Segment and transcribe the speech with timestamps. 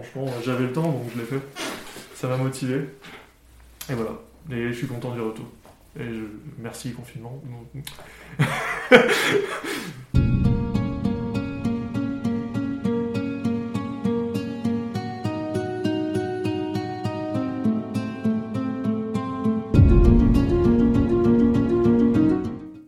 [0.00, 1.40] Franchement, j'avais le temps, donc je l'ai fait.
[2.14, 2.88] Ça m'a motivé.
[3.90, 4.12] Et voilà.
[4.50, 5.46] Et je suis content du retour.
[5.98, 6.04] Et
[6.58, 7.42] merci confinement.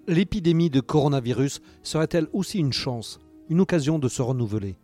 [0.07, 3.19] L'épidémie de coronavirus serait-elle aussi une chance,
[3.49, 4.77] une occasion de se renouveler?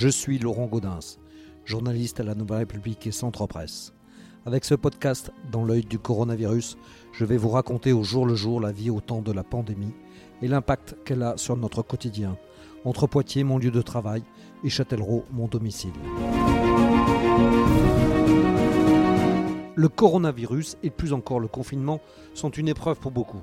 [0.00, 1.18] Je suis Laurent Gaudens,
[1.66, 3.92] journaliste à la Nouvelle République et Centre Presse.
[4.46, 6.78] Avec ce podcast Dans l'œil du coronavirus,
[7.12, 9.92] je vais vous raconter au jour le jour la vie au temps de la pandémie
[10.40, 12.38] et l'impact qu'elle a sur notre quotidien,
[12.86, 14.22] entre Poitiers, mon lieu de travail,
[14.64, 15.92] et Châtellerault, mon domicile.
[19.74, 22.00] Le coronavirus et plus encore le confinement
[22.32, 23.42] sont une épreuve pour beaucoup.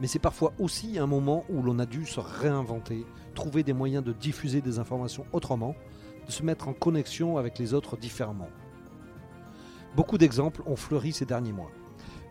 [0.00, 3.04] Mais c'est parfois aussi un moment où l'on a dû se réinventer,
[3.40, 5.74] trouver des moyens de diffuser des informations autrement,
[6.26, 8.50] de se mettre en connexion avec les autres différemment.
[9.96, 11.70] Beaucoup d'exemples ont fleuri ces derniers mois.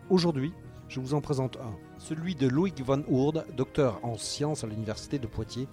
[0.08, 0.52] Aujourd'hui,
[0.88, 5.18] je vous en présente un, celui de Loïc Van Oerde, docteur en sciences à l'Université
[5.18, 5.66] de Poitiers,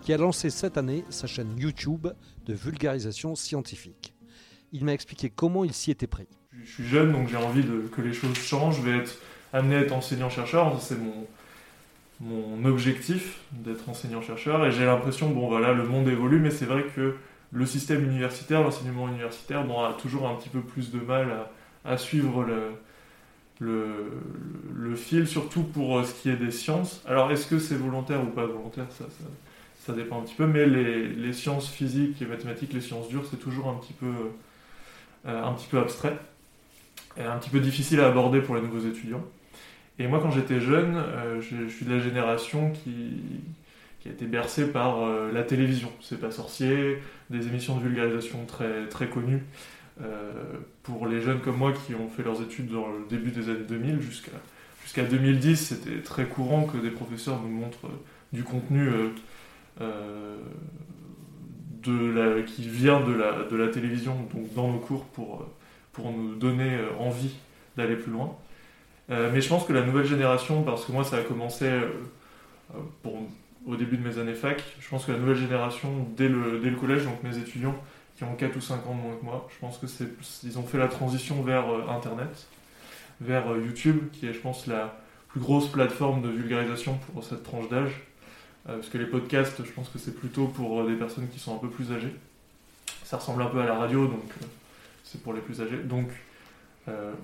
[0.00, 2.06] qui a lancé cette année sa chaîne YouTube
[2.46, 4.14] de vulgarisation scientifique.
[4.70, 6.28] Il m'a expliqué comment il s'y était pris.
[6.52, 8.76] Je suis jeune, donc j'ai envie que les choses changent.
[8.76, 9.18] Je vais être
[9.52, 10.80] amené à être enseignant-chercheur.
[10.80, 11.26] C'est mon,
[12.24, 16.84] mon objectif d'être enseignant-chercheur et j'ai l'impression, bon voilà, le monde évolue, mais c'est vrai
[16.96, 17.16] que
[17.52, 21.28] le système universitaire, l'enseignement universitaire, a toujours un petit peu plus de mal
[21.84, 22.46] à, suivre
[23.60, 27.02] le, fil, surtout pour euh, ce qui est des sciences.
[27.06, 31.08] Alors est-ce que c'est volontaire ou pas volontaire ça, dépend un petit peu, mais les,
[31.08, 34.12] les, sciences physiques et mathématiques, les sciences dures, c'est toujours un petit peu,
[35.26, 36.16] euh, un petit peu abstrait
[37.18, 39.22] et un petit peu difficile à aborder pour les nouveaux étudiants.
[39.98, 43.20] Et moi, quand j'étais jeune, euh, je, suis de la génération qui,
[44.06, 45.90] a été bercée par euh, la télévision.
[46.00, 46.98] C'est pas sorcier,
[47.30, 49.42] des émissions de vulgarisation très, très connues.
[50.02, 50.32] Euh,
[50.82, 53.64] pour les jeunes comme moi qui ont fait leurs études dans le début des années
[53.68, 54.32] 2000 jusqu'à
[54.82, 57.88] jusqu'à 2010, c'était très courant que des professeurs nous montrent
[58.32, 58.90] du contenu
[62.44, 65.46] qui vient de la, de la télévision donc dans nos cours pour,
[65.92, 67.36] pour nous donner envie
[67.76, 68.36] d'aller plus loin.
[69.10, 71.90] Euh, mais je pense que la nouvelle génération, parce que moi ça a commencé euh,
[72.74, 73.08] euh,
[73.66, 77.04] au début de mes années fac, je pense que la nouvelle génération, dès le, collège,
[77.04, 77.76] donc mes étudiants
[78.16, 80.08] qui ont 4 ou 5 ans de moins que moi, je pense que c'est
[80.44, 82.46] ils ont fait la transition vers Internet,
[83.20, 84.96] vers YouTube, qui est je pense la
[85.28, 88.02] plus grosse plateforme de vulgarisation pour cette tranche d'âge.
[88.66, 91.58] parce que les podcasts, je pense que c'est plutôt pour des personnes qui sont un
[91.58, 92.14] peu plus âgées.
[93.02, 94.32] Ça ressemble un peu à la radio, donc
[95.04, 95.78] c'est pour les plus âgés.
[95.78, 96.12] Donc euh,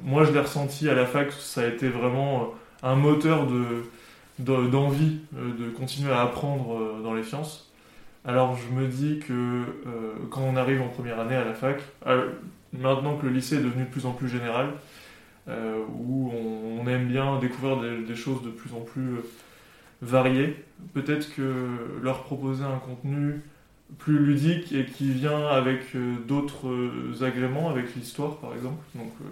[0.03, 3.47] moi, je l'ai ressenti à la fac, ça a été vraiment euh, un moteur
[4.39, 7.71] d'envie euh, de, continuer à apprendre dans les sciences.
[8.25, 9.65] Alors je me dis que
[10.31, 11.81] quand on arrive en première année à la fac,
[12.75, 14.75] maintenant que le lycée est devenu de plus en plus général,
[15.49, 19.21] où on, aime bien découvrir des, choses de plus en plus
[20.03, 20.63] variées,
[20.93, 21.65] peut-être que
[22.03, 23.41] leur proposer un contenu
[23.99, 28.83] plus ludique et qui vient avec euh, d'autres euh, agréments, avec l'histoire par exemple.
[28.95, 29.29] Donc, euh,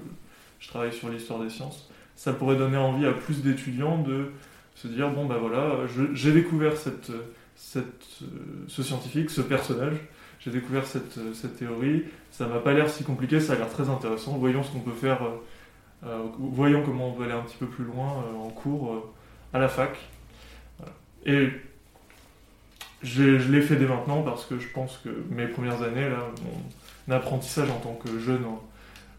[0.61, 1.89] je travaille sur l'histoire des sciences.
[2.17, 4.33] Ça pourrait donner envie à plus d'étudiants de
[4.75, 7.13] se dire bon ben voilà, j'ai découvert cette,
[7.57, 9.97] ce scientifique, ce personnage,
[10.41, 13.89] j'ai découvert cette, cette, théorie, ça m'a pas l'air si compliqué, ça a l'air très
[13.89, 15.21] intéressant, voyons ce qu'on peut faire,
[16.39, 19.13] voyons comment on peut aller un petit peu plus loin en cours
[19.53, 19.97] à la fac.
[23.03, 26.31] Je, l'ai fait dès maintenant parce que je pense que mes premières années, là,
[27.09, 28.45] mon apprentissage en tant que jeune,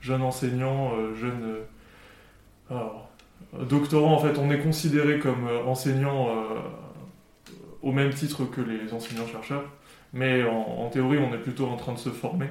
[0.01, 1.55] jeune enseignant, euh, jeune
[2.71, 2.83] euh,
[3.63, 6.27] doctorant, en fait, on est considéré comme euh, enseignant
[7.81, 9.63] au même titre que les enseignants-chercheurs,
[10.11, 12.47] mais en, théorie, on est plutôt en train de se former.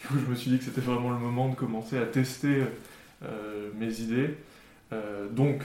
[0.00, 2.62] Du coup, je me suis dit que c'était vraiment le moment de commencer à tester
[3.78, 4.38] mes idées.
[5.32, 5.62] donc,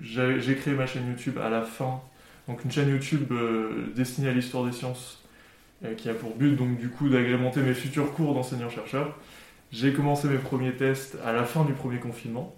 [0.00, 2.00] j'ai créé ma chaîne YouTube à la fin
[2.48, 5.22] donc une chaîne YouTube euh, destinée à l'histoire des sciences
[5.84, 9.16] euh, qui a pour but donc du coup d'agrémenter mes futurs cours d'enseignant-chercheur.
[9.72, 12.54] J'ai commencé mes premiers tests à la fin du premier confinement,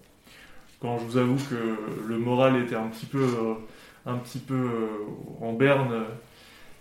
[0.80, 3.54] quand je vous avoue que le moral était un petit peu, euh,
[4.04, 4.68] un petit peu
[5.40, 6.04] en berne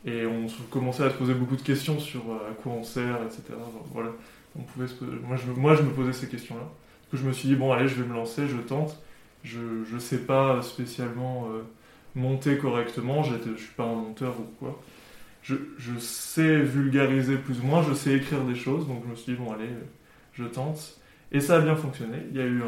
[0.06, 3.53] et on commençait à se poser beaucoup de questions sur à quoi on sert, etc.
[3.94, 4.09] voilà,
[4.57, 4.88] on pouvait
[5.24, 6.69] moi, je, moi je me posais ces questions-là.
[7.13, 8.97] Je me suis dit bon allez je vais me lancer, je tente.
[9.44, 9.59] Je
[9.94, 11.47] ne sais pas spécialement
[12.15, 14.81] monter correctement, je ne suis pas un monteur ou quoi.
[15.44, 15.56] Je,
[16.00, 19.38] sais vulgariser plus ou moins, je sais écrire des choses, donc je me suis dit,
[19.38, 19.69] bon allez,
[20.33, 21.00] je tente.
[21.31, 22.63] Et ça a bien fonctionné, il y a eu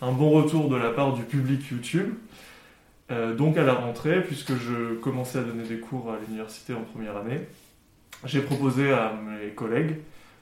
[0.00, 2.14] un, bon retour de la part du public YouTube.
[3.10, 6.82] Euh, donc à la rentrée, puisque je commençais à donner des cours à l'université en
[6.82, 7.40] première année,
[8.24, 9.96] j'ai proposé à mes collègues,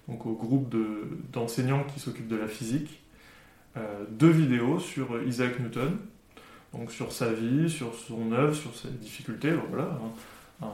[0.08, 3.00] donc au groupe de- d'enseignants qui s'occupent de la physique,
[3.76, 5.96] euh, deux vidéos sur Isaac Newton,
[6.78, 9.98] donc sur sa vie, sur son œuvre, sur ses difficultés, voilà.
[10.62, 10.70] un- un-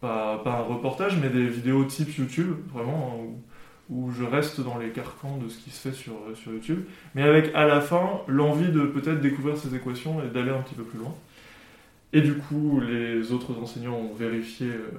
[0.00, 3.24] pas, un reportage, mais des vidéos type YouTube, vraiment, hein,
[3.90, 6.84] où, je reste dans les carcans de ce qui se fait sur, sur YouTube,
[7.14, 10.74] mais avec à la fin l'envie de peut-être découvrir ces équations et d'aller un petit
[10.74, 11.14] peu plus loin.
[12.12, 14.90] Et du coup, les autres enseignants ont vérifié, euh,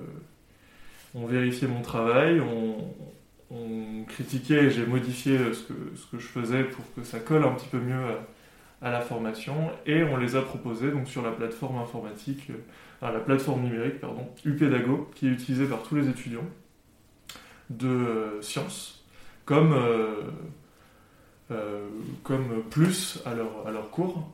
[1.16, 2.94] ont vérifié mon travail, ont,
[4.08, 7.68] critiqué j'ai modifié ce que, ce que je faisais pour que ça colle un petit
[7.68, 7.94] peu mieux
[8.84, 12.58] à la formation, et on les a proposés donc, sur la plateforme informatique, euh,
[13.02, 16.46] la plateforme numérique, pardon, UPEDAGO, qui est utilisée par tous les étudiants
[17.70, 19.06] de euh, sciences,
[19.46, 20.30] comme, euh,
[22.24, 24.30] comme plus à leur, à leur cours.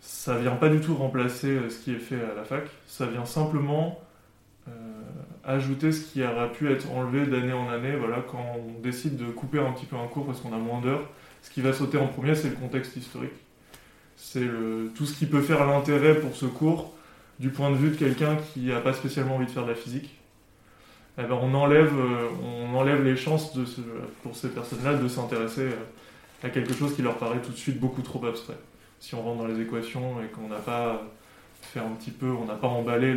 [0.00, 3.24] Ça vient pas du tout remplacer ce qui est fait à la fac, ça vient
[3.24, 4.00] simplement
[5.46, 9.26] ajouter ce qui aura pu être enlevé d'année en année, voilà, quand on décide de
[9.26, 11.06] couper un petit peu un cours parce qu'on a moins d'heures.
[11.42, 13.43] Ce qui va sauter en premier, c'est le contexte historique.
[14.16, 14.48] C'est
[14.94, 16.94] tout ce qui peut faire l'intérêt pour ce cours
[17.38, 19.74] du point de vue de quelqu'un qui n'a pas spécialement envie de faire de la
[19.74, 20.18] physique.
[21.18, 23.56] Eh ben, on, enlève, euh, on enlève les chances
[24.22, 27.78] pour ces personnes-là de s'intéresser euh, à quelque chose qui leur paraît tout de suite
[27.78, 28.58] beaucoup trop abstrait.
[28.98, 31.02] Si on rentre dans les équations et qu'on n'a pas
[31.62, 33.16] fait un petit peu, on n'a pas emballé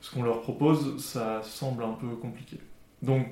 [0.00, 2.58] ce qu'on leur propose, ça semble un peu compliqué.
[3.00, 3.28] Donc,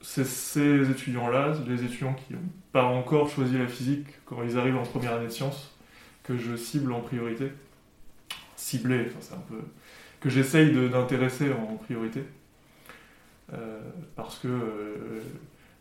[0.00, 2.40] c'est ces étudiants-là, les étudiants qui n'ont
[2.72, 5.73] pas encore choisi la physique quand ils arrivent en première année de sciences,
[6.24, 7.52] que je cible en priorité.
[8.56, 9.60] Cibler, enfin, c'est un peu.
[10.20, 12.24] que j'essaye de- d'intéresser en priorité.
[13.52, 13.78] Euh,
[14.16, 15.20] parce que euh,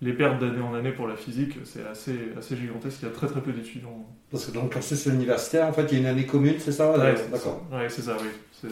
[0.02, 2.98] les pertes d'année en année pour la physique, c'est assez, assez gigantesque.
[3.02, 4.06] Il y a très très peu d'étudiants.
[4.32, 6.74] Parce que dans le cursus universitaire, en fait, il y a une année commune, c'est
[6.74, 6.92] ça?
[6.92, 7.66] Ouais, c'est D'accord.
[7.72, 7.78] ça.
[7.78, 8.28] Ouais, c'est ça, oui.
[8.62, 8.68] C'est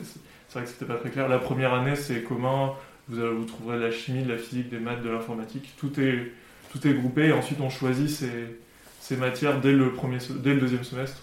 [0.59, 1.29] vrai que c'était pas très clair.
[1.29, 2.73] La première année, c'est commun.
[3.07, 5.71] Vous, avez- vous trouverez de la chimie, de la physique, des maths, de l'informatique.
[5.77, 6.33] Tout est,
[6.73, 7.27] tout est groupé.
[7.27, 8.57] Et ensuite, on choisit ces,
[9.00, 11.21] ces matières dès le, premier, dès le deuxième semestre,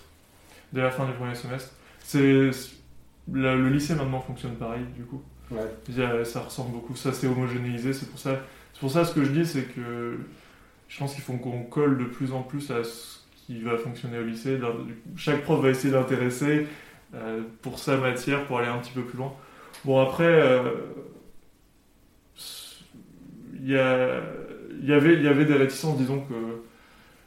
[0.72, 1.72] dès la fin du premier semestre.
[2.00, 2.50] C'est
[3.32, 5.22] le lycée maintenant fonctionne pareil, du coup.
[5.50, 6.24] Ouais.
[6.24, 6.94] Ça ressemble beaucoup.
[6.96, 7.92] Ça, c'est homogénéisé.
[7.92, 8.40] C'est pour ça.
[8.74, 10.18] C'est pour ça ce que je dis, c'est que
[10.88, 14.18] je pense qu'il faut qu'on colle de plus en plus à ce qui va fonctionner
[14.18, 14.58] au lycée.
[15.16, 16.66] Chaque prof va essayer d'intéresser
[17.14, 19.32] euh, pour sa matière, pour aller un petit peu plus loin.
[19.84, 20.62] Bon, après, euh,
[23.60, 24.20] il y, a-
[24.80, 26.34] il y avait, il y avait des réticences, disons que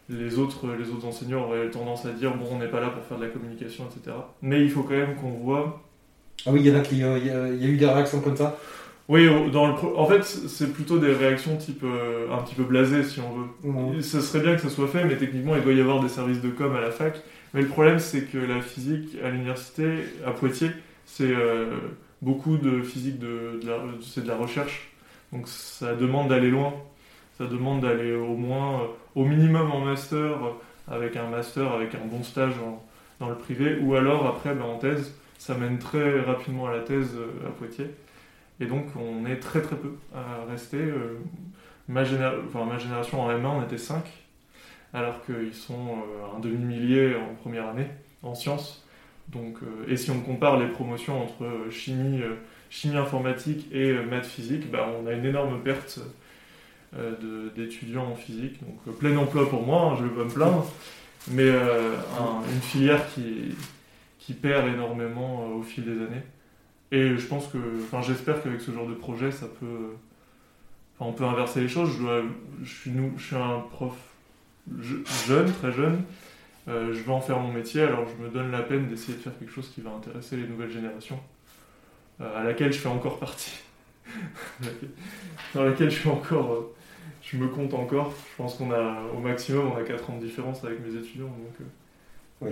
[0.09, 3.03] les autres, les autres enseignants auraient tendance à dire bon, on n'est pas là pour
[3.05, 4.15] faire de la communication, etc.
[4.41, 5.81] Mais il faut quand même qu'on voit
[6.45, 7.03] Ah oui, il y en a qui.
[7.03, 8.57] euh, y, a- il y a eu des réactions comme ça?
[9.09, 13.03] Oui, dans le en fait, c'est plutôt des réactions type euh, un petit peu blasées,
[13.03, 13.47] si on veut.
[13.63, 14.01] Mhm.
[14.01, 16.39] Ce serait bien que ça soit fait, mais techniquement, il doit y avoir des services
[16.41, 17.21] de com à la fac.
[17.53, 19.83] Mais le problème, c'est que la physique à l'université,
[20.25, 20.71] à Poitiers,
[21.05, 21.65] c'est euh,
[22.21, 24.91] beaucoup de physique, de, de la- c'est de la recherche.
[25.33, 26.73] Donc ça demande d'aller loin.
[27.37, 28.85] Ça demande d'aller au moins, euh,
[29.15, 30.51] au minimum en master, euh,
[30.87, 32.53] avec un master, avec un bon stage
[33.19, 35.13] dans le privé, ou alors après ben, en thèse.
[35.37, 37.89] Ça mène très rapidement à la thèse euh, à Poitiers.
[38.59, 40.77] Et donc on est très très peu à rester.
[41.87, 44.03] ma, enfin, ma génération en M1, on était 5,
[44.93, 46.03] alors qu'ils sont
[46.35, 47.87] un demi-millier en première année
[48.21, 48.85] en sciences.
[49.29, 49.57] Donc,
[49.87, 52.21] et si on compare les promotions entre chimie,
[52.69, 55.99] chimie informatique et maths physique, bah, on a une énorme perte
[57.55, 58.59] d'étudiants en physique.
[58.63, 60.65] Donc euh, plein emploi pour moi, hein, je ne vais pas me plaindre,
[61.29, 63.55] mais euh, un- une filière qui,
[64.19, 66.23] qui perd énormément euh, au fil des années.
[66.91, 69.93] Et je pense que, enfin j'espère qu'avec ce genre de projet, ça peut,
[70.99, 71.89] enfin, on peut inverser les choses.
[72.63, 73.95] Je, suis, un prof
[74.81, 76.03] je- jeune, très jeune.
[76.67, 79.21] Euh, je veux en faire mon métier, alors je me donne la peine d'essayer de
[79.23, 81.19] faire quelque chose qui va intéresser les nouvelles générations,
[82.19, 83.61] euh, à laquelle je fais encore partie,
[85.55, 86.67] dans laquelle je suis encore,
[87.33, 88.13] euh, je me compte encore.
[88.31, 91.25] Je pense qu'on a, au maximum, on a 4 ans de différence avec mes étudiants,
[91.27, 91.63] donc euh,
[92.41, 92.51] Oui.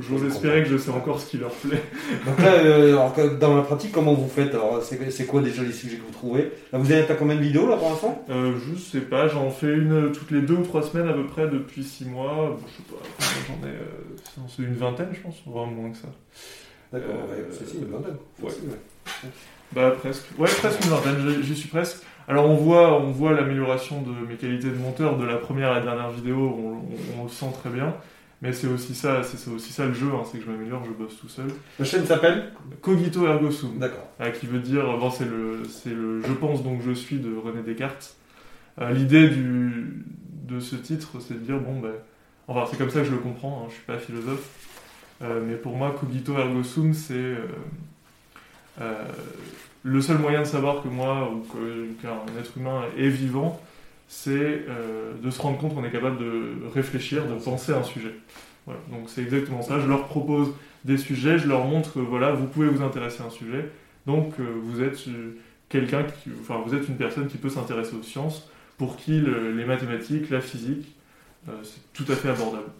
[0.00, 1.80] j'ose espérer que je sais encore ce qui leur plaît.
[2.26, 4.54] Donc là, euh, alors dans la pratique, comment vous faites?
[4.54, 6.52] Alors, c'est quoi déjà les sujets que vous trouvez?
[6.72, 8.22] Là, vous êtes à combien de vidéos là pour l'instant?
[8.28, 11.24] Euh, je sais pas, j'en fais une toutes les deux ou trois semaines à peu
[11.26, 12.56] près depuis 6 mois.
[12.60, 15.96] Bon, je sais pas, j'en ai, euh, c'est une vingtaine je pense, voire moins que
[15.96, 16.08] ça.
[16.92, 18.16] D'accord, Euh, ouais, c'est une vingtaine.
[18.42, 18.52] ouais.
[19.74, 22.02] Bah presque, ouais presque une vingtaine, j'y- suis presque.
[22.28, 25.74] Alors on voit, on voit l'amélioration de mes qualités de monteur de la première à
[25.76, 26.68] la dernière vidéo, on,
[27.18, 27.94] on- on le sent très bien.
[28.42, 30.90] Mais c'est aussi ça, c'est aussi ça le jeu, hein, c'est que je m'améliore, je
[30.90, 31.46] bosse tout seul.
[31.78, 32.50] La chaîne s'appelle
[32.80, 33.78] Cogito ergo sum.
[33.78, 34.08] D'accord.
[34.20, 37.32] Euh, qui veut dire, bon, c'est le, c'est le je pense donc je suis de
[37.36, 38.16] René Descartes.
[38.80, 40.04] Euh, L'idée du,
[40.48, 41.92] de ce titre, c'est de dire, bon, ben,
[42.48, 44.48] enfin, c'est comme ça que je le comprends, hein, je suis pas philosophe.
[45.20, 47.36] mais pour moi, cogito ergo sum, c'est
[48.78, 51.40] le seul moyen de savoir que moi ou
[52.00, 53.60] qu'un être humain est vivant,
[54.08, 54.64] c'est
[55.22, 58.14] de se rendre compte qu'on est capable de réfléchir, de penser à un sujet.
[58.66, 59.80] donc c'est exactement ça.
[59.80, 60.52] Je leur propose
[60.84, 63.68] des sujets, je leur montre que voilà, vous pouvez vous intéresser à un sujet.
[64.06, 64.98] Donc vous êtes
[65.68, 66.04] quelqu'un
[66.40, 68.48] enfin, vous êtes une personne qui peut s'intéresser aux sciences,
[68.78, 70.86] pour qui les mathématiques, la physique,
[71.48, 72.70] euh, c'est tout à fait abordable.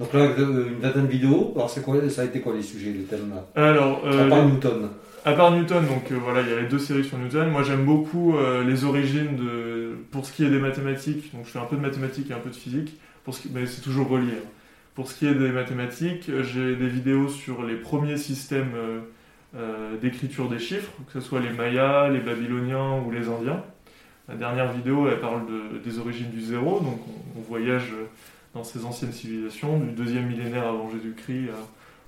[0.00, 1.52] Donc là, une vingtaine de vidéos.
[1.54, 3.44] Alors, c'est quoi, ça a été quoi les sujets, les thèmes là?
[3.54, 4.88] Alors, euh, à part Newton.
[5.26, 7.50] À part Newton, donc euh, voilà, il y a les deux séries sur Newton.
[7.50, 8.34] Moi, j'aime beaucoup
[8.66, 11.30] les origines de, pour ce qui est des mathématiques.
[11.34, 13.50] Donc, je fais un peu de mathématiques et un peu de physique, pour ce qui,
[13.52, 14.32] mais c'est toujours relié.
[14.32, 14.48] Hein.
[14.94, 18.72] Pour ce qui est des mathématiques, j'ai des vidéos sur les premiers systèmes
[20.00, 23.62] d'écriture des chiffres, que ce soit les Mayas, les Babyloniens ou les Indiens.
[24.28, 25.42] La dernière vidéo, elle parle
[25.84, 27.00] des origines du zéro, donc
[27.36, 27.92] on, voyage
[28.54, 31.50] dans ces anciennes civilisations, du deuxième millénaire avant Jésus-Christ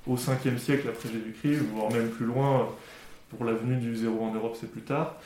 [0.07, 2.69] au 5e siècle après Jésus-Christ, voire même plus loin,
[3.31, 5.17] pour la venue du zéro en Europe, c'est plus tard.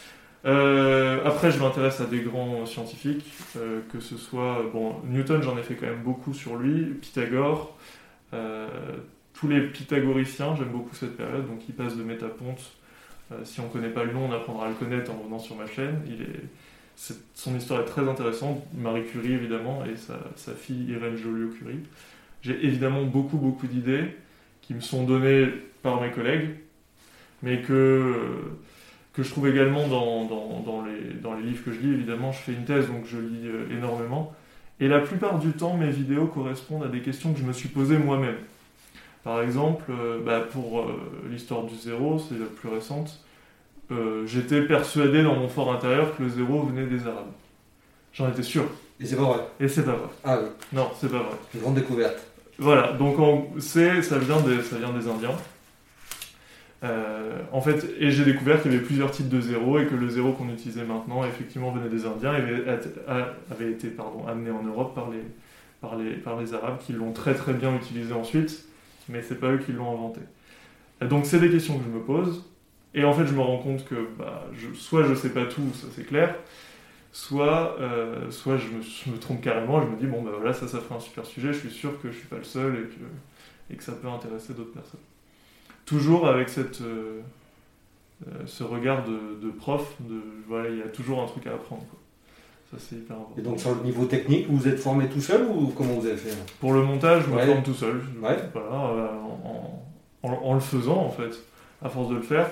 [0.44, 4.62] Euh, après, je m'intéresse à des grands scientifiques, euh, que ce soit.
[5.04, 7.76] Newton, j'en ai fait quand même beaucoup sur lui, Pythagore,
[8.32, 8.68] euh,
[9.34, 12.60] tous les pythagoriciens, j'aime beaucoup cette période, donc il passe de Métaponte.
[13.42, 15.56] si on ne connaît pas le nom, on apprendra à le connaître en venant sur
[15.56, 16.00] ma chaîne.
[16.06, 16.42] Il est
[16.96, 18.62] son histoire est très intéressante.
[18.74, 21.80] Marie Curie, évidemment, et sa, fille Irène Joliot-Curie.
[22.42, 24.16] J'ai évidemment beaucoup, beaucoup d'idées
[24.62, 25.48] qui me sont données
[25.82, 26.50] par mes collègues,
[27.42, 28.14] mais que,
[29.12, 31.92] que je trouve également dans, dans, les, dans les livres que je lis.
[31.92, 34.34] Évidemment, je fais une thèse, donc je lis euh, énormément.
[34.80, 37.68] Et la plupart du temps, mes vidéos correspondent à des questions que je me suis
[37.68, 38.36] posées moi-même.
[39.24, 43.24] Par exemple, euh, bah, pour euh, l'histoire du zéro, c'est la plus récente,
[43.90, 47.32] euh, j'étais persuadé dans mon fort intérieur que le zéro venait des Arabes.
[48.12, 48.64] J'en étais sûr.
[48.98, 49.40] Et c'est pas vrai.
[49.60, 50.08] Et c'est pas vrai.
[50.24, 50.48] Ah oui.
[50.72, 51.36] Non, c'est pas vrai.
[51.54, 52.18] Une grande découverte.
[52.58, 53.16] Voilà, donc
[53.58, 55.36] c'est, ça, vient des, ça vient des Indiens.
[56.84, 59.94] Euh, en fait, et j'ai découvert qu'il y avait plusieurs types de zéro et que
[59.94, 62.42] le zéro qu'on utilisait maintenant, effectivement, venait des Indiens et
[63.50, 65.22] avait, été pardon, amené en Europe par les,
[65.80, 68.64] par les, par les Arabes qui l'ont très très bien utilisé ensuite,
[69.08, 70.20] mais c'est pas eux qui l'ont inventé.
[71.02, 72.44] Donc c'est des questions que je me pose.
[72.96, 75.70] Et en fait, je me rends compte que bah, je, soit je sais pas tout,
[75.74, 76.34] ça c'est clair,
[77.12, 80.80] soit, euh, soit je me, trompe carrément, je me dis, bon, bah voilà, ça, ça
[80.80, 83.74] ferait un super sujet, je suis sûr que je suis pas le seul et que,
[83.74, 85.00] et que ça peut intéresser d'autres personnes.
[85.84, 87.20] Toujours avec cette, euh,
[88.28, 91.84] euh, ce regard de, prof, de, voilà, il y a toujours un truc à apprendre.
[92.70, 93.38] Ça, c'est hyper important.
[93.38, 96.16] Et donc, sur le niveau technique, vous êtes formé tout seul ou comment vous avez
[96.16, 98.00] fait Pour le montage, je me forme tout seul.
[98.18, 99.86] Voilà, en,
[100.22, 101.38] en, le faisant, en fait
[101.82, 102.50] à force de le faire.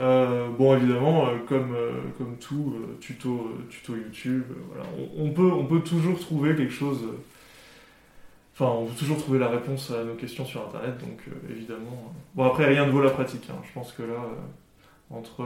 [0.00, 4.84] Euh, bon, évidemment, euh, comme, euh, comme tout tuto, tuto YouTube, voilà,
[5.16, 7.00] on, peut, on peut toujours trouver quelque chose.
[8.54, 12.12] Enfin, on peut toujours trouver la réponse à nos questions sur Internet, donc évidemment.
[12.34, 13.48] Bon, après, rien ne vaut la pratique.
[13.50, 13.60] Hein.
[13.66, 14.28] Je pense que là,
[15.10, 15.44] entre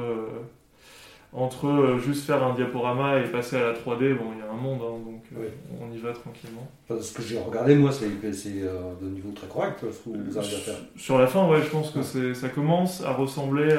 [1.32, 4.50] entre euh, juste faire un diaporama et passer à la 3D, bon, il y a
[4.50, 6.66] un monde, hein, donc euh, on y va tranquillement.
[6.88, 10.56] ce que j'ai regardé, moi, c'est euh, de niveau très correct, ce que vous arrivez
[10.56, 10.78] à faire.
[10.96, 13.76] Sur la fin, ouais, je pense que ça commence à ressembler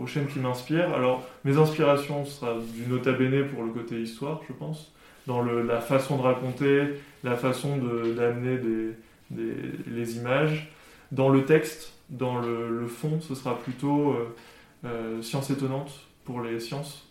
[0.00, 0.92] aux chaînes qui m'inspirent.
[0.94, 4.92] Alors, mes inspirations, ce sera du nota bene pour le côté histoire, je pense,
[5.26, 6.82] dans le, la façon de raconter,
[7.24, 8.58] la façon d'amener
[9.30, 9.54] des,
[9.86, 10.72] les images.
[11.12, 14.16] Dans le texte, dans le, le fond, ce sera plutôt
[15.20, 15.90] science étonnante
[16.24, 17.06] pour les sciences,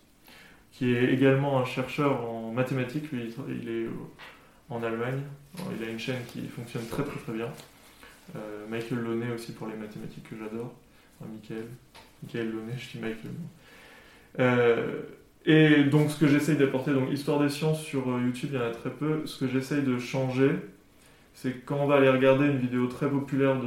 [0.72, 3.12] qui est également un chercheur en mathématiques.
[3.12, 3.88] Lui, il est
[4.70, 5.22] en Allemagne.
[5.77, 7.50] Il a une chaîne qui fonctionne très très très bien.
[8.36, 10.74] Euh, Michael Launay aussi pour les mathématiques que j'adore.
[11.20, 11.67] Enfin, Michael.
[12.24, 13.32] Michael Launay, je dis Michael.
[14.39, 15.01] Euh,
[15.46, 18.62] et donc ce que j'essaye d'apporter, donc Histoire des sciences sur euh, YouTube, il y
[18.62, 19.25] en a très peu.
[19.25, 20.51] Ce que j'essaye de changer,
[21.34, 23.58] c'est quand on va aller regarder une vidéo très populaire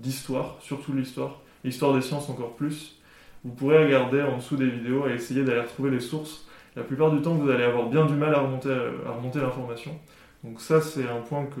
[0.00, 2.98] d'histoire, de, surtout l'histoire, l'histoire des sciences encore plus,
[3.44, 6.46] vous pourrez regarder en dessous des vidéos et essayer d'aller retrouver les sources.
[6.76, 9.98] La plupart du temps, vous allez avoir bien du mal à remonter, l'information.
[10.44, 11.60] Donc ça, c'est un point que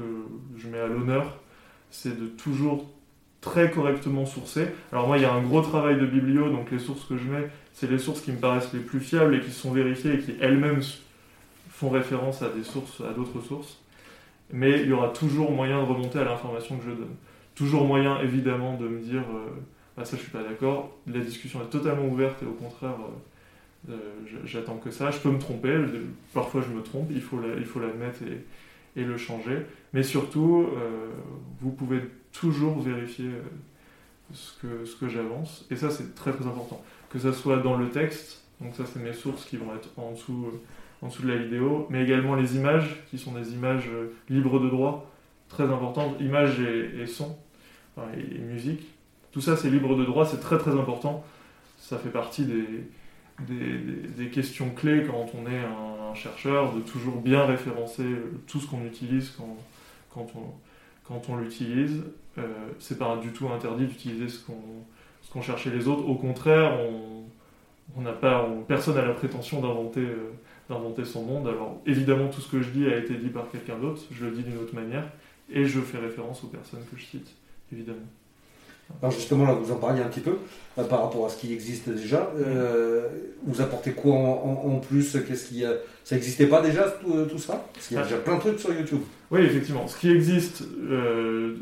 [0.56, 1.38] je mets à l'honneur,
[1.90, 2.90] c'est de toujours
[3.40, 4.68] très correctement sourcer.
[4.92, 7.24] Alors moi, il y a un gros travail de biblio, donc les sources que je
[7.24, 10.18] mets, c'est les sources qui me paraissent les plus fiables et qui sont vérifiées et
[10.18, 10.80] qui elles-mêmes
[11.68, 13.78] font référence à des sources, à d'autres sources.
[14.52, 17.16] Mais il y aura toujours moyen de remonter à l'information que je donne.
[17.54, 19.22] Toujours moyen, évidemment, de me dire...
[19.22, 19.50] Euh,
[19.96, 20.96] ah, ça, je suis pas d'accord.
[21.06, 22.96] La discussion est totalement ouverte et au contraire,
[23.88, 25.10] euh, euh, j'attends que ça.
[25.10, 25.76] Je peux me tromper,
[26.32, 29.58] parfois je me trompe, il faut l'admettre et, et, le changer.
[29.92, 31.10] Mais surtout, euh,
[31.60, 32.00] vous pouvez
[32.32, 33.30] toujours vérifier
[34.32, 35.66] ce que, ce que j'avance.
[35.70, 36.82] Et ça, c'est très très important.
[37.10, 40.12] Que ça soit dans le texte, donc ça, c'est mes sources qui vont être en
[40.12, 40.52] dessous,
[41.02, 43.90] en dessous de la vidéo, mais également les images, qui sont des images
[44.30, 45.12] libres de droit
[45.52, 47.36] très importantes, images et, son,
[48.16, 48.86] et, musique.
[49.32, 51.24] Tout ça, c'est libre de droit, c'est très très important.
[51.78, 58.04] Ça fait partie des, questions clés quand on est un, chercheur, de toujours bien référencer
[58.46, 59.32] tout ce qu'on utilise
[60.14, 60.26] quand,
[61.28, 62.02] on, l'utilise.
[62.36, 62.42] Euh,
[62.78, 64.84] c'est pas du tout interdit d'utiliser ce qu'on
[65.32, 66.06] qu'on cherchait les autres.
[66.06, 67.22] Au contraire, on,
[67.96, 70.32] on n'a pas, personne n'a la prétention d'inventer, euh,
[70.68, 71.48] d'inventer son monde.
[71.48, 74.02] Alors évidemment, tout ce que je dis a été dit par quelqu'un d'autre.
[74.10, 75.04] Je le dis d'une autre manière,
[75.50, 77.34] et je fais référence aux personnes que je cite,
[77.72, 78.06] évidemment.
[79.00, 80.36] Alors justement, là, vous en parliez un petit peu
[80.78, 82.30] euh, par rapport à ce qui existe déjà.
[82.36, 83.08] Euh,
[83.46, 85.16] vous apportez quoi en, plus?
[85.26, 85.64] Qu'est-ce qui
[86.04, 87.64] Ça n'existait pas déjà tout, tout ça?
[87.72, 89.00] Parce qu'il y a déjà plein de trucs sur YouTube.
[89.30, 89.88] Oui, effectivement.
[89.88, 90.62] Ce qui existe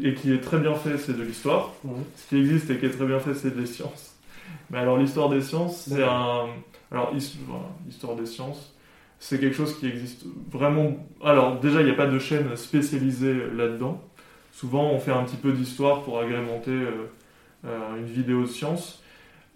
[0.02, 1.72] et qui est très bien fait, c'est de l'histoire.
[1.84, 1.92] Mhm.
[2.16, 4.10] Ce qui existe et qui est très bien fait, c'est des sciences.
[4.70, 6.46] Mais alors l'histoire des sciences, c'est un...
[6.92, 7.12] Alors,
[7.88, 8.74] histoire des sciences,
[9.18, 10.96] c'est quelque chose qui existe vraiment...
[11.24, 14.02] Alors déjà, il n'y a pas de chaîne spécialisée là-dedans.
[14.52, 17.06] Souvent, on fait un petit peu d'histoire pour agrémenter euh,
[17.64, 19.02] euh, une vidéo de science.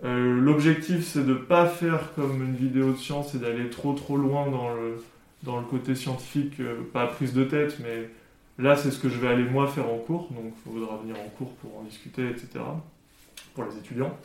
[0.05, 3.93] Euh, l'objectif, c'est de ne pas faire comme une vidéo de science et d'aller trop
[3.95, 4.97] trop loin dans le,
[5.69, 6.55] côté scientifique,
[6.93, 8.09] pas prise de tête, mais
[8.59, 10.29] là, c'est ce que je vais aller moi faire en cours.
[10.33, 12.61] Donc, il faudra venir en cours pour en discuter, etc.
[13.55, 14.17] Pour les étudiants.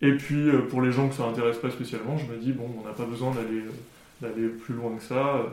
[0.00, 2.86] Et puis pour les gens que ça n'intéresse pas spécialement, je me dis, bon, on
[2.86, 3.32] n'a pas besoin
[4.20, 5.44] d'aller, plus loin que ça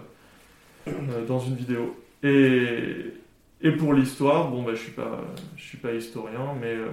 [1.28, 1.96] dans une vidéo.
[2.24, 3.14] Et,
[3.62, 5.22] et pour l'histoire, bon, bah, je suis, pas,
[5.56, 6.92] je suis pas historien, mais, euh,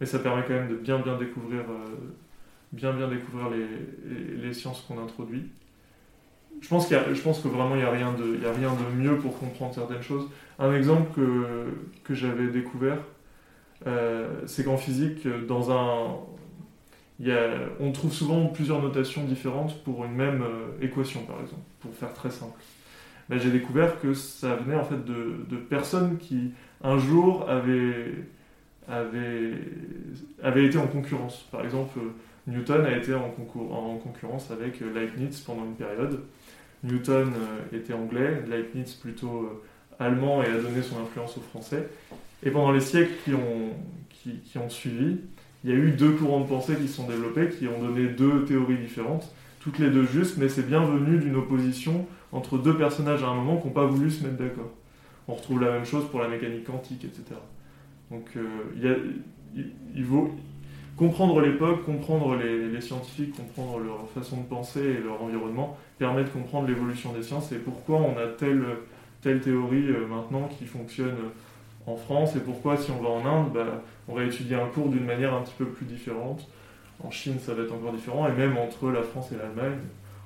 [0.00, 1.62] mais ça permet quand même de bien bien découvrir,
[2.72, 5.50] bien, bien découvrir les, les, sciences qu'on introduit.
[6.60, 8.52] Je pense, qu'il y a, je pense que vraiment il n'y a, rien de, a
[8.52, 10.28] rien de mieux pour comprendre certaines choses.
[10.58, 11.66] Un exemple que,
[12.04, 12.98] que j'avais découvert,
[14.46, 16.16] c'est qu'en physique, dans un,
[17.80, 22.12] on trouve souvent plusieurs notations différentes pour une même euh, équation, par exemple, pour faire
[22.14, 22.60] très simple.
[23.30, 28.14] J'ai découvert que ça venait en fait de, personnes qui, un jour, avaient,
[28.88, 31.46] avaient, été en concurrence.
[31.52, 31.98] Par exemple,
[32.46, 36.20] Newton a été en, en concurrence avec Leibniz pendant une période.
[36.84, 39.62] Newton euh, était anglais, Leibniz plutôt euh,
[39.98, 41.88] allemand et a donné son influence aux Français.
[42.42, 43.72] Et pendant les siècles qui ont,
[44.12, 45.18] qui ont suivi,
[45.64, 48.06] il y a eu deux courants de pensée qui se sont développés, qui ont donné
[48.06, 52.76] deux théories différentes, toutes les deux justes, mais c'est bien venu d'une opposition entre deux
[52.76, 54.70] personnages à un moment qui n'ont pas voulu se mettre d'accord.
[55.26, 57.38] On retrouve la même chose pour la mécanique quantique, etc.
[58.10, 59.02] Donc euh,
[59.94, 60.30] il, vaut
[60.96, 66.28] comprendre l'époque, comprendre les, scientifiques, comprendre leur façon de penser et leur environnement, permet de
[66.28, 68.64] comprendre l'évolution des sciences et pourquoi on a telle,
[69.20, 71.16] telle théorie euh, maintenant qui fonctionne
[71.86, 74.88] en France et pourquoi si on va en Inde, bah, on va étudier un cours
[74.88, 76.48] d'une manière un petit peu plus différente.
[77.02, 79.78] En Chine, ça va être encore différent, et même entre la France et l'Allemagne,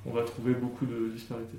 [0.07, 1.59] on va trouver beaucoup de disparités.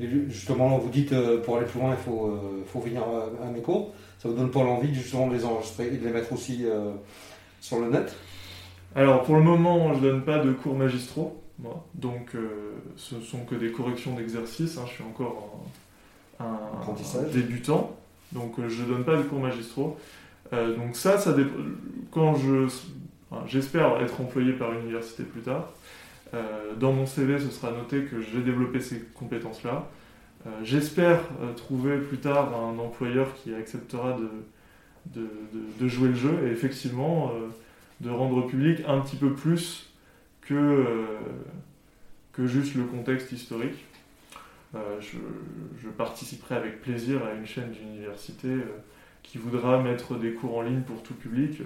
[0.00, 3.50] Et justement, vous dites euh, pour aller plus loin, il faut, euh, faut venir à,
[3.50, 3.92] mes cours.
[4.18, 6.92] Ça vous donne pas l'envie justement de les enregistrer et de les mettre aussi euh,
[7.60, 8.14] sur le net?
[8.94, 11.84] Alors pour le moment, je donne pas de cours magistraux, moi.
[11.94, 12.34] donc
[12.96, 14.78] ce sont que des corrections d'exercices.
[14.78, 14.84] Hein.
[14.86, 15.60] Je suis encore
[16.40, 16.46] un,
[17.32, 17.94] débutant,
[18.32, 19.98] donc je donne pas de cours magistraux.
[20.50, 21.36] Donc ça, ça
[22.10, 22.66] quand je,
[23.46, 25.68] j'espère être employé par une université plus tard.
[26.34, 29.88] Euh, dans mon CV, ce sera noté que j'ai développé ces compétences-là.
[30.46, 31.20] Euh, j'espère
[31.56, 34.16] trouver plus tard un employeur qui acceptera
[35.06, 37.32] de, jouer le jeu et effectivement
[38.00, 39.90] de rendre public un petit peu plus
[40.42, 40.84] que,
[42.38, 43.84] juste le contexte historique.
[44.74, 48.48] Je, participerai avec plaisir à une chaîne d'université
[49.28, 51.60] qui voudra mettre des cours en ligne pour tout public.
[51.60, 51.64] Euh,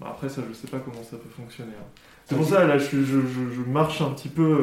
[0.00, 1.72] bah, après, ça, je sais pas comment ça peut fonctionner.
[1.72, 1.86] Hein.
[2.26, 4.62] C'est pour ça, là, je, je, marche un petit peu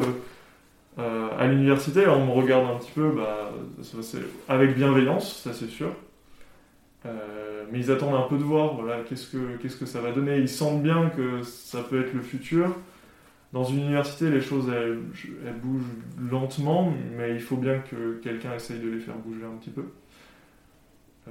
[0.98, 3.52] euh, à l'université, on me regarde un petit peu bah,
[4.48, 5.94] avec bienveillance, ça c'est sûr.
[7.04, 10.38] mais ils attendent un peu de voir, voilà, qu'est-ce que, que ça va donner.
[10.38, 12.74] Ils sentent bien que ça peut être le futur.
[13.52, 14.98] Dans une université, les choses, elles,
[15.62, 15.82] bougent
[16.30, 19.84] lentement, mais il faut bien que quelqu'un essaye de les faire bouger un petit peu.
[21.28, 21.30] Euh,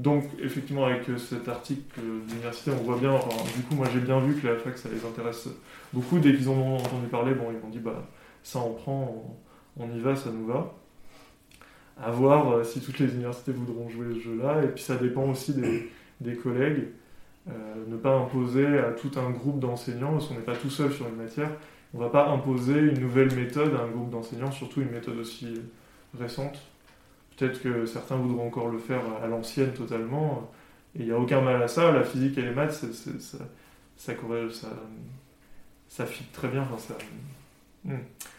[0.00, 3.12] donc, effectivement, avec cet article d'université, on voit bien,
[3.54, 5.46] du coup, moi j'ai bien vu que la fac, ça les intéresse
[5.92, 6.18] beaucoup.
[6.18, 8.08] Dès qu'ils en ont entendu parler, bon, ils m'ont dit, bah,
[8.42, 9.38] ça on prend,
[9.76, 10.74] on, y va, ça nous va.
[12.02, 14.64] À voir euh, si toutes les universités voudront jouer ce jeu-là.
[14.64, 16.86] Et puis ça dépend aussi des, collègues.
[17.50, 17.52] Euh,
[17.86, 21.08] ne pas imposer à tout un groupe d'enseignants, parce qu'on n'est pas tout seul sur
[21.08, 21.50] une matière,
[21.92, 25.18] on ne va pas imposer une nouvelle méthode à un groupe d'enseignants, surtout une méthode
[25.18, 25.60] aussi
[26.18, 26.58] récente.
[27.40, 30.50] Peut-être que certains voudront encore le faire à l'ancienne totalement.
[30.94, 31.90] Et il n'y a aucun mal à ça.
[31.90, 32.86] La physique et les maths, ça,
[33.18, 33.38] ça,
[35.88, 36.66] ça, fit très bien.
[36.70, 36.94] Enfin,
[37.84, 37.94] hmm.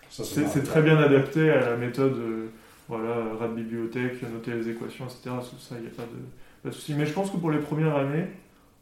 [0.07, 2.51] c'est très bien adapté à la méthode euh,
[2.87, 5.35] voilà, rap bibliothèque, noter les équations, etc.
[5.59, 6.19] Ça, il n'y a pas de,
[6.61, 6.93] pas de souci.
[6.93, 8.27] Mais je pense que pour les premières années,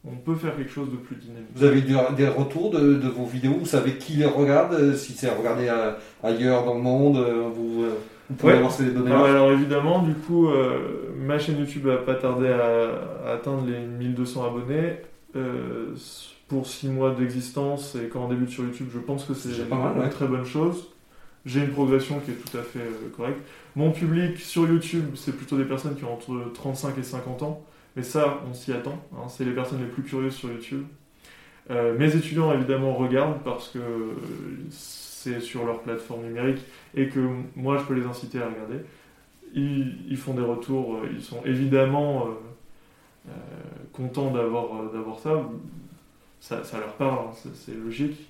[0.05, 1.47] on peut faire quelque chose de plus dynamique.
[1.55, 3.55] Vous avez des retours de, vos vidéos?
[3.59, 4.73] Vous savez qui les regarde?
[4.73, 7.49] Euh, Si c'est regardé euh, ailleurs dans le monde, euh,
[8.29, 10.49] vous, pouvez avancer les données alors, évidemment, du coup,
[11.17, 14.97] ma chaîne YouTube n'a pas tardé à, atteindre les 1200 abonnés.
[16.47, 20.09] pour 6 mois d'existence et quand on débute sur YouTube, je pense que c'est une,
[20.09, 20.89] très bonne chose.
[21.45, 22.79] J'ai une progression qui est tout à fait
[23.15, 23.39] correcte.
[23.75, 27.63] Mon public sur YouTube, c'est plutôt des personnes qui ont entre 35 et 50 ans.
[27.95, 29.03] Mais ça, on s'y attend.
[29.13, 29.27] Hein.
[29.27, 30.83] c'est les personnes les plus curieuses sur YouTube.
[31.69, 33.79] Euh, mes étudiants, évidemment, regardent parce que
[34.71, 36.59] c'est sur leur plateforme numérique
[36.95, 37.19] et que
[37.55, 38.83] moi, je peux les inciter à regarder.
[39.53, 42.27] Ils, font des retours, euh, ils sont évidemment
[43.27, 43.31] euh,
[43.93, 45.19] contents d'avoir,
[46.39, 46.63] ça.
[46.63, 46.79] ça.
[46.79, 48.29] leur parle, hein, c'est, logique.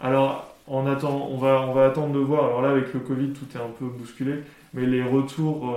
[0.00, 2.46] alors, on, attend, on, va, on va attendre de voir.
[2.46, 4.42] Alors là, avec le Covid, tout est un peu bousculé,
[4.74, 5.76] mais les retours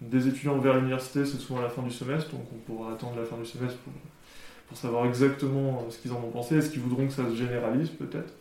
[0.00, 3.16] des étudiants vers l'université, c'est souvent à la fin du semestre, donc on pourra attendre
[3.18, 3.92] la fin du semestre pour,
[4.68, 6.56] pour savoir exactement euh, ce qu'ils en ont pensé.
[6.56, 8.32] Est-ce qu'ils voudront que ça se généralise peut-être?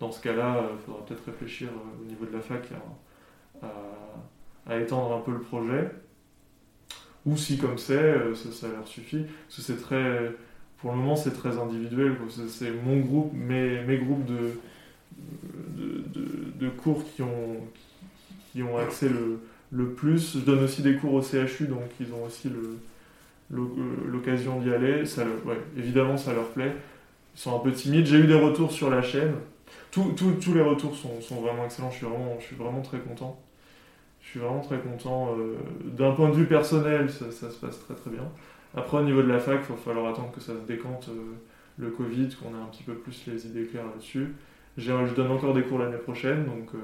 [0.00, 2.68] Dans ce cas-là, il faudra peut-être réfléchir euh, au niveau de la fac
[3.62, 5.90] à, étendre un peu le projet.
[7.26, 9.24] Ou si comme c'est, euh, ça, leur suffit.
[9.46, 10.32] Parce que c'est très.
[10.78, 12.16] Pour le moment, c'est très individuel.
[12.48, 14.52] C'est mon groupe, mes, mes groupes de,
[16.60, 17.56] de, cours qui ont,
[18.52, 20.38] qui ont accès le le plus.
[20.38, 22.50] Je donne aussi des cours au CHU, donc ils ont aussi
[23.50, 25.02] l'occasion d'y aller.
[25.76, 26.74] Évidemment, ça leur plaît.
[27.34, 28.06] Ils sont un peu timides.
[28.06, 29.34] J'ai eu des retours sur la chaîne.
[29.90, 31.90] tous les retours sont, vraiment excellents.
[31.90, 33.38] Je suis vraiment, très content.
[34.20, 35.34] Je suis vraiment très content.
[35.38, 38.24] Euh, d'un point de vue personnel, ça, se passe très très bien.
[38.76, 41.34] Après, au niveau de la fac, il va falloir attendre que ça se décante euh,
[41.78, 44.34] le Covid, qu'on ait un petit peu plus les idées claires là-dessus.
[44.76, 46.78] Je donne encore des cours l'année prochaine, donc euh,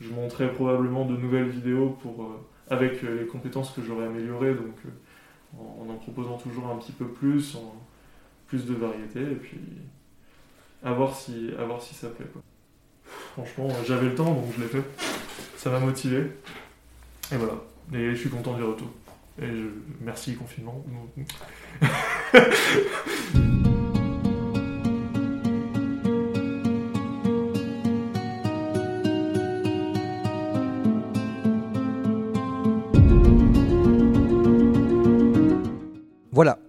[0.00, 4.54] je montrerai probablement de nouvelles vidéos pour, euh, avec euh, les compétences que j'aurais améliorées,
[4.54, 4.76] donc
[5.54, 7.56] euh, en, en, proposant toujours un petit peu plus,
[8.46, 9.58] plus de variété, et puis
[10.84, 12.26] à voir si, si ça plaît.
[12.32, 12.42] Quoi.
[13.32, 14.84] Franchement, j'avais le temps, donc je l'ai fait.
[15.56, 16.32] Ça m'a motivé.
[17.32, 17.54] Et voilà.
[17.92, 18.88] Et je suis content du retour.
[19.40, 19.50] Et
[20.00, 20.84] merci confinement.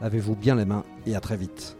[0.00, 1.76] Lavez-vous bien les mains et à très vite.